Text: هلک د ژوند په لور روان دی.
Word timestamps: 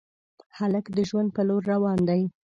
هلک 0.57 0.85
د 0.97 0.99
ژوند 1.09 1.29
په 1.35 1.41
لور 1.47 1.61
روان 1.73 1.99
دی. 2.09 2.21